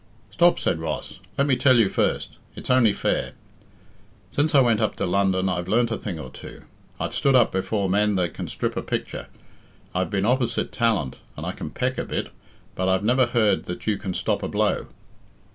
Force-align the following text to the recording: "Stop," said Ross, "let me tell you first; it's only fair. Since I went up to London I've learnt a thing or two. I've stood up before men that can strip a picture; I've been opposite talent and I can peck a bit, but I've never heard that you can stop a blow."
"Stop," 0.31 0.57
said 0.57 0.79
Ross, 0.79 1.19
"let 1.37 1.45
me 1.45 1.55
tell 1.55 1.77
you 1.77 1.87
first; 1.87 2.39
it's 2.55 2.71
only 2.71 2.91
fair. 2.91 3.33
Since 4.31 4.55
I 4.55 4.59
went 4.59 4.81
up 4.81 4.95
to 4.95 5.05
London 5.05 5.47
I've 5.47 5.67
learnt 5.67 5.91
a 5.91 5.97
thing 5.99 6.17
or 6.17 6.31
two. 6.31 6.63
I've 6.99 7.13
stood 7.13 7.35
up 7.35 7.51
before 7.51 7.87
men 7.87 8.15
that 8.15 8.33
can 8.33 8.47
strip 8.47 8.75
a 8.75 8.81
picture; 8.81 9.27
I've 9.93 10.09
been 10.09 10.25
opposite 10.25 10.71
talent 10.71 11.19
and 11.37 11.45
I 11.45 11.51
can 11.51 11.69
peck 11.69 11.99
a 11.99 12.03
bit, 12.05 12.31
but 12.73 12.89
I've 12.89 13.03
never 13.03 13.27
heard 13.27 13.65
that 13.65 13.85
you 13.85 13.99
can 13.99 14.15
stop 14.15 14.41
a 14.41 14.47
blow." 14.47 14.87